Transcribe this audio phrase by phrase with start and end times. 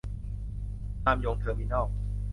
[1.05, 1.85] นามยง เทอร์มินัล